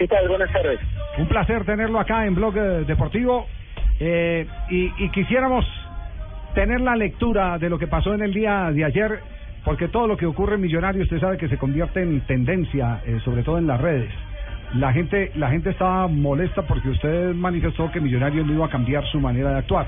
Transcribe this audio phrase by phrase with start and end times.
[0.00, 0.26] ¿Qué tal?
[0.28, 0.80] Buenas tardes.
[1.18, 3.46] Un placer tenerlo acá en Blog eh, Deportivo
[3.98, 5.66] eh, y, y quisiéramos
[6.54, 9.20] tener la lectura de lo que pasó en el día de ayer,
[9.62, 13.18] porque todo lo que ocurre en Millonarios usted sabe que se convierte en tendencia, eh,
[13.26, 14.10] sobre todo en las redes.
[14.74, 19.04] La gente, la gente estaba molesta porque usted manifestó que Millonarios no iba a cambiar
[19.04, 19.86] su manera de actuar.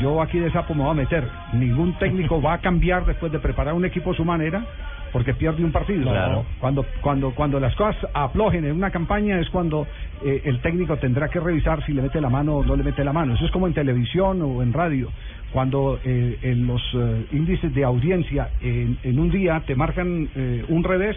[0.00, 1.24] Yo aquí de sapo me voy a meter.
[1.54, 4.64] Ningún técnico va a cambiar después de preparar un equipo a su manera
[5.12, 6.02] porque pierde un partido.
[6.10, 6.46] Claro.
[6.60, 9.86] Cuando, cuando, cuando las cosas aflojen en una campaña es cuando
[10.24, 13.02] eh, el técnico tendrá que revisar si le mete la mano o no le mete
[13.04, 13.34] la mano.
[13.34, 15.10] Eso es como en televisión o en radio.
[15.52, 20.64] Cuando eh, en los eh, índices de audiencia en, en un día te marcan eh,
[20.68, 21.16] un revés,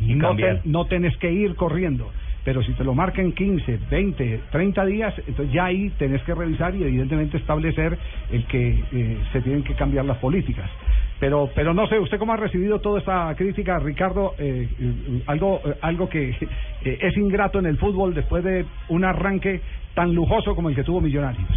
[0.00, 2.10] Y no, te- no tenés que ir corriendo.
[2.48, 6.74] Pero si te lo marcan 15, 20, 30 días, entonces ya ahí tenés que revisar
[6.74, 7.98] y evidentemente establecer
[8.32, 10.70] el que eh, se tienen que cambiar las políticas.
[11.20, 14.34] Pero, pero no sé, ¿usted cómo ha recibido toda esta crítica, Ricardo?
[14.38, 16.30] Eh, eh, algo, eh, algo que
[16.86, 19.60] es ingrato en el fútbol después de un arranque
[19.92, 21.50] tan lujoso como el que tuvo Millonarios.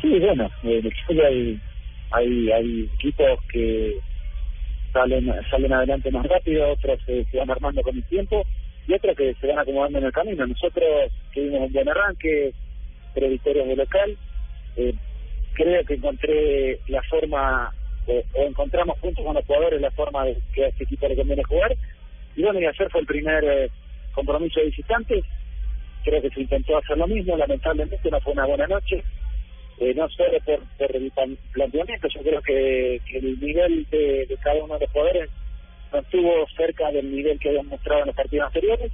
[0.00, 1.60] Sí, bueno, hay,
[2.12, 3.98] hay, hay equipos que
[4.94, 8.42] salen salen adelante más rápido, otros se van armando con el tiempo
[8.86, 10.46] y otros que se van acomodando en el camino.
[10.46, 12.52] Nosotros tuvimos un buen arranque,
[13.12, 14.16] tres victorias de local.
[14.76, 14.94] Eh,
[15.54, 17.72] creo que encontré la forma,
[18.06, 21.42] o encontramos juntos con los jugadores la forma de que a este equipo le conviene
[21.44, 21.74] jugar.
[22.36, 23.70] Y bueno, y ayer fue el primer eh,
[24.14, 25.24] compromiso de visitantes.
[26.04, 29.02] Creo que se intentó hacer lo mismo, lamentablemente no fue una buena noche
[29.78, 31.12] eh, no solo por, por el
[31.52, 35.30] planteamiento, yo creo que, el nivel de, de cada uno de los jugadores
[35.92, 38.92] no estuvo cerca del nivel que habían mostrado en los partidos anteriores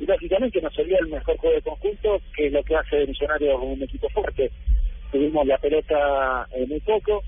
[0.00, 3.60] y lógicamente no sería el mejor juego de conjunto que lo que hace de Millonarios
[3.62, 4.50] un equipo fuerte.
[5.10, 7.22] Tuvimos la pelota eh, muy poco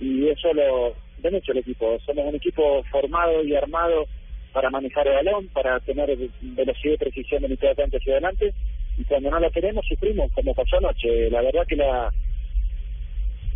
[0.00, 1.98] y eso lo han hecho el equipo.
[2.06, 4.06] Somos un equipo formado y armado
[4.52, 8.54] para manejar el balón, para tener velocidad y precisión de mitad de hacia adelante
[8.96, 11.28] y cuando no la tenemos sufrimos como pasó anoche.
[11.30, 12.12] La verdad que la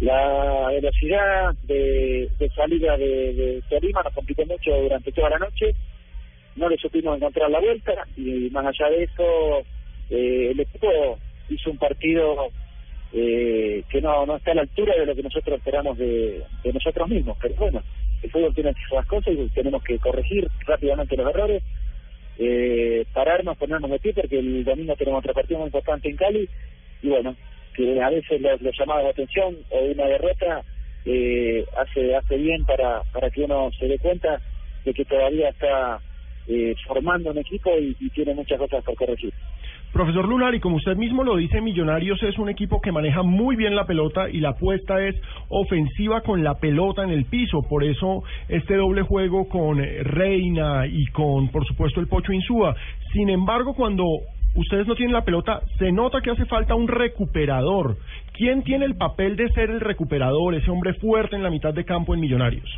[0.00, 5.74] la velocidad de, salida de, de Tolima nos complicó mucho durante toda la noche.
[6.56, 9.58] No le supimos encontrar la vuelta y más allá de eso,
[10.10, 12.48] eh, el equipo hizo un partido
[13.12, 16.72] eh, que no, no está a la altura de lo que nosotros esperamos de, de
[16.72, 17.36] nosotros mismos.
[17.40, 17.82] Pero bueno,
[18.22, 21.62] el fútbol tiene esas cosas y tenemos que corregir rápidamente los errores,
[22.38, 26.48] eh, pararnos, ponernos de pie, porque el domingo tenemos otra partida muy importante en Cali
[27.02, 27.36] y bueno,
[28.02, 30.62] a veces los, los llamados de atención o una derrota
[31.04, 34.40] eh, hace hace bien para para que uno se dé cuenta
[34.84, 36.00] de que todavía está
[36.48, 39.32] eh, formando un equipo y, tiene muchas cosas por corregir.
[39.92, 43.54] Profesor Lunar, y como usted mismo lo dice, Millonarios es un equipo que maneja muy
[43.54, 45.14] bien la pelota y la apuesta es
[45.48, 47.62] ofensiva con la pelota en el piso.
[47.68, 52.74] Por eso este doble juego con Reina y con, por supuesto, el Pocho Insúa.
[53.12, 54.04] Sin embargo, cuando
[54.58, 57.96] ustedes no tienen la pelota, se nota que hace falta un recuperador.
[58.32, 61.84] ¿Quién tiene el papel de ser el recuperador, ese hombre fuerte en la mitad de
[61.84, 62.68] campo en Millonarios?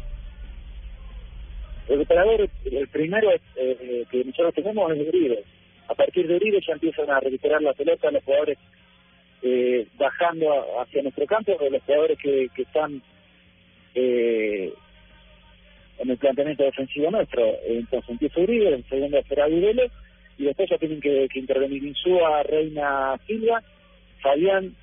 [1.88, 5.42] El recuperador, el primero eh, que nosotros tenemos es Uribe.
[5.88, 8.58] A partir de Uribe ya empiezan a recuperar la pelota los jugadores
[9.42, 13.02] eh, bajando a- hacia nuestro campo, los jugadores que, que están
[13.94, 14.72] eh,
[15.98, 17.42] en el planteamiento defensivo nuestro.
[17.66, 19.82] Entonces empieza Uribe, el segundo será Videlo,
[20.40, 23.62] y después ya tienen que, que intervenir Insúa, Reina Silva,
[24.22, 24.74] Fabián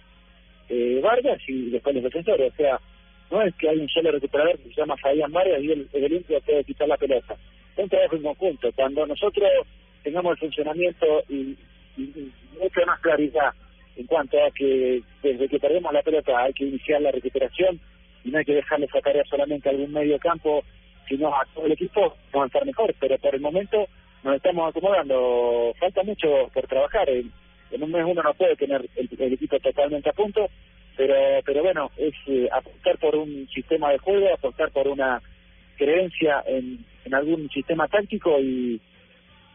[0.70, 2.54] eh, Vargas y después los defensores.
[2.54, 2.80] O sea,
[3.32, 6.42] no es que hay un solo recuperador que se llama Fabián Vargas y el que
[6.46, 7.36] puede quitar la pelota.
[7.76, 8.72] Es un trabajo en conjunto.
[8.74, 9.50] Cuando nosotros
[10.04, 11.58] tengamos el funcionamiento y,
[11.98, 12.32] y- y
[12.62, 13.52] mucha más claridad
[13.96, 17.80] en cuanto a que desde que perdemos la pelota hay que iniciar la recuperación
[18.24, 20.64] y no hay que dejarle esa tarea solamente a algún medio campo,
[21.10, 22.94] sino a todo el equipo, vamos a estar mejor.
[23.00, 23.88] Pero por el momento
[24.24, 25.74] nos estamos acomodando.
[25.80, 27.10] Falta mucho por trabajar.
[27.10, 27.32] En,
[27.80, 30.48] un mes uno no puede tener el, equipo totalmente a punto,
[30.96, 31.14] pero
[31.46, 35.22] pero bueno, es eh, apostar por un sistema de juego, apostar por una
[35.78, 38.82] creencia en, en algún sistema táctico y,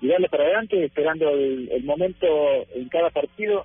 [0.00, 2.26] y darle para adelante, esperando el, el momento
[2.74, 3.64] en cada partido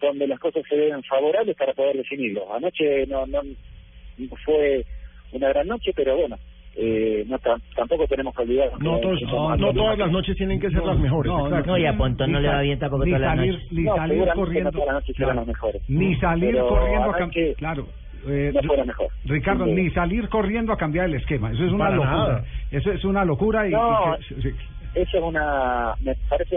[0.00, 2.52] donde las cosas se ven favorables para poder definirlo.
[2.54, 4.84] Anoche no, no, no fue
[5.32, 6.38] una gran noche, pero bueno,
[6.78, 8.70] eh, no ta- tampoco tenemos que olvidar.
[8.80, 11.32] No, que- todos- que no, no todas las noches tienen que ser las mejores.
[11.32, 11.70] no, exacto.
[11.72, 13.72] No, y a Pontón no Ni le va bien tampoco todas las salir, noches.
[13.72, 14.70] Ni No, salir corriendo.
[14.72, 15.46] no.
[15.88, 17.28] Ni salir corriendo a.
[17.56, 17.86] Claro.
[18.28, 19.06] eh, no mejor.
[19.24, 21.52] Ricardo, ni salir corriendo a cambiar el esquema.
[21.52, 22.12] Eso es una Para locura.
[22.16, 22.44] nada.
[22.72, 23.70] Eso es una locura y.
[23.70, 24.48] No, y que- sí,
[24.94, 25.94] Eso es una.
[26.00, 26.56] Me parece.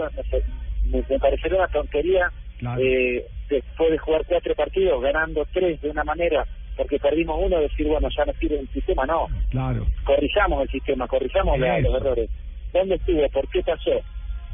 [0.90, 2.30] Me, me parecería una tontería.
[2.58, 2.78] Claro.
[2.82, 6.44] eh, después de jugar cuatro partidos, ganando tres de una manera,
[6.76, 9.04] porque perdimos uno, decir, bueno, ya no sirve el sistema.
[9.06, 9.86] No, claro.
[10.04, 12.30] corrijamos el sistema, corrijamos la- los errores.
[12.72, 13.28] ¿Dónde estuvo?
[13.30, 13.90] ¿Por qué pasó?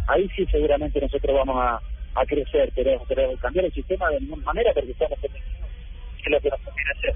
[0.09, 1.81] ahí sí seguramente nosotros vamos a,
[2.15, 6.41] a crecer, pero, pero cambiar el sistema de ninguna manera porque estamos que es lo
[6.41, 7.15] que nos conviene hacer.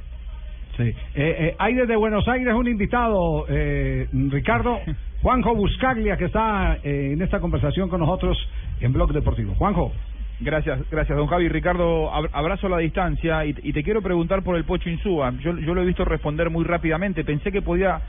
[0.77, 0.83] Sí.
[1.15, 4.81] Eh, eh, hay desde Buenos Aires un invitado, eh, Ricardo,
[5.23, 8.37] Juanjo Buscaglia, que está eh, en esta conversación con nosotros
[8.81, 9.55] en Blog Deportivo.
[9.55, 9.93] Juanjo.
[10.43, 11.49] Gracias, gracias, don Javi.
[11.49, 15.35] Ricardo, ab- abrazo a la distancia y, y te quiero preguntar por el Pocho Insúa.
[15.41, 17.25] Yo, lo he visto responder muy rápidamente.
[17.25, 18.01] Pensé que podía,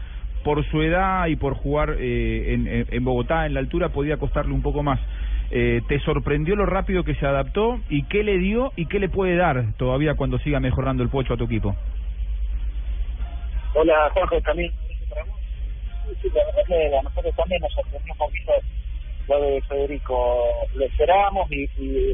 [0.44, 4.62] por su edad y por jugar eh, en, Bogotá, en la altura, podía costarle un
[4.62, 5.00] poco más.
[5.50, 9.10] Eh, ¿Te sorprendió lo rápido que se adaptó y qué le dio y qué le
[9.10, 11.75] puede dar todavía cuando siga mejorando el Pocho a tu equipo?
[13.74, 14.72] Hola, Juanjo, también.
[16.22, 18.51] Sí, la verdad que a nosotros también nos sorprendió un poquito
[19.39, 20.68] de Federico.
[20.74, 21.69] Lo esperábamos y,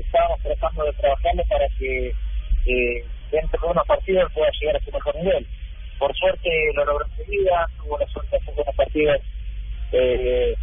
[0.06, 2.14] estábamos tratando de trabajarlo para que
[2.66, 5.48] eh, dentro de unos partidos pueda llegar a su mejor nivel.
[6.00, 9.22] Por suerte lo logró enseguida, tuvo la suerte de hacer buenos partidos
[9.92, 10.56] eh,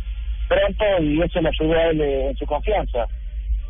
[0.49, 3.07] pronto y eso le ayudó a él eh, en su confianza.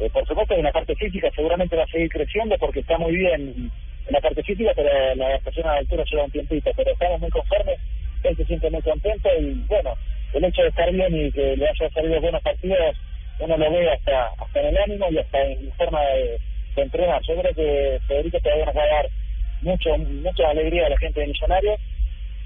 [0.01, 3.15] Eh, por supuesto, en la parte física seguramente va a seguir creciendo porque está muy
[3.17, 3.71] bien
[4.07, 6.71] en la parte física, pero la adaptación a la altura lleva un tiempito.
[6.77, 7.79] Pero estamos muy conformes,
[8.25, 9.95] él se siente muy contento y bueno,
[10.35, 12.97] el hecho de estar bien y que le haya salido buenos partidos,
[13.41, 16.39] uno lo ve hasta, hasta en el ánimo y hasta en forma de,
[16.77, 17.21] de entrenar.
[17.27, 19.09] Yo creo que Federico todavía nos va a dar
[19.63, 21.81] mucho mucha alegría a la gente de Millonarios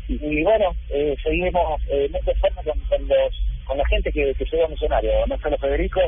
[0.09, 4.65] y, bueno, eh, seguimos eh, muy con, con, los, con la gente que, que llegó
[4.65, 6.01] a Millonarios, no solo Federico,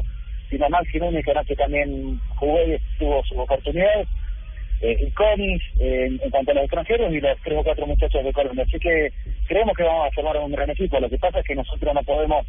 [0.48, 4.08] sino Maxi Núñez, que también jugó y tuvo sus oportunidades,
[4.80, 8.24] eh, y Conis, eh, en cuanto a los extranjeros, y los tres o cuatro muchachos
[8.24, 8.64] de Colombia.
[8.66, 9.12] Así que
[9.50, 11.00] creemos que vamos a formar un gran equipo.
[11.00, 12.46] Lo que pasa es que nosotros no podemos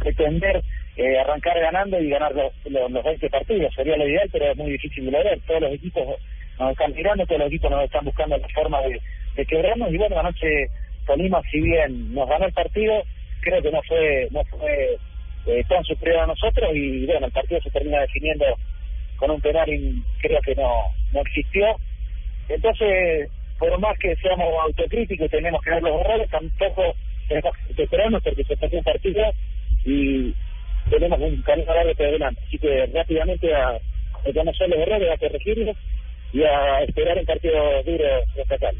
[0.00, 0.60] pretender
[0.96, 3.72] eh, arrancar ganando y ganar los, los, los 20 partidos.
[3.72, 5.38] Sería lo ideal, pero es muy difícil de lograr.
[5.46, 6.18] Todos los equipos
[6.58, 9.00] nos están mirando, todos los equipos nos están buscando la forma de,
[9.36, 9.92] de quebrarnos.
[9.92, 10.66] Y bueno, anoche
[11.06, 13.04] Tolima, si bien nos ganó el partido,
[13.42, 14.98] creo que no fue no fue
[15.46, 18.44] eh, tan superior a nosotros y bueno, el partido se termina definiendo
[19.18, 20.82] con un penal y creo que no,
[21.12, 21.76] no existió.
[22.48, 23.30] Entonces,
[23.60, 26.96] por más que seamos autocríticos y tenemos que ver los errores, tampoco
[27.28, 29.32] tenemos que esperarnos porque se perdió un partido
[29.84, 30.34] y
[30.88, 32.40] tenemos un camino largo por delante.
[32.48, 33.78] Así que rápidamente a
[34.24, 35.76] reconocer los errores, a corregirlos
[36.32, 38.76] y a esperar un partido duro estatal.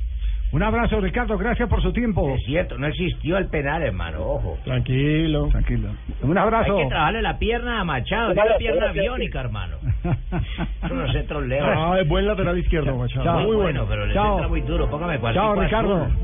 [0.52, 1.38] Un abrazo, Ricardo.
[1.38, 2.34] Gracias por su tiempo.
[2.34, 4.58] Es cierto, no existió el penal, hermano, ojo.
[4.64, 5.46] Tranquilo.
[5.48, 5.90] Tranquilo.
[6.22, 6.76] Un abrazo.
[6.76, 9.04] Hay que trabajarle la pierna a Machado, Un tiene la pierna gracias.
[9.04, 9.76] biónica, hermano.
[10.84, 11.64] Eso no se troleo.
[11.64, 13.24] Ah, es buen lateral izquierdo, Machado.
[13.24, 13.40] Chao.
[13.42, 13.86] Muy bueno.
[13.88, 14.32] pero le Chao.
[14.34, 14.90] entra muy duro.
[14.90, 15.96] Póngame cuartico Chao, Ricardo.
[16.02, 16.14] azul.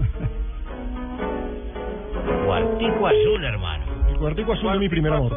[2.47, 3.85] Cuartico azul, hermano.
[4.09, 5.33] El cuartico azul de mi primer amor.